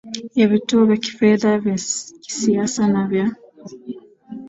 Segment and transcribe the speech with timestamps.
[0.35, 3.31] ya vituo vya kifedha vya kisiasa na vya